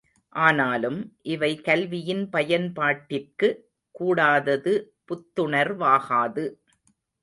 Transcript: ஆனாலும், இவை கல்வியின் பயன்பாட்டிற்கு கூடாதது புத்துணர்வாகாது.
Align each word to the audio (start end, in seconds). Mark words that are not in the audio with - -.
ஆனாலும், 0.35 0.97
இவை 1.25 1.61
கல்வியின் 1.61 2.29
பயன்பாட்டிற்கு 2.31 3.49
கூடாதது 3.95 4.75
புத்துணர்வாகாது. 5.05 6.45